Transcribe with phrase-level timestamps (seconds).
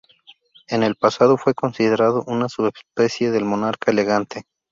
[0.67, 4.45] En el pasado fue considerado una subespecie del monarca elegante.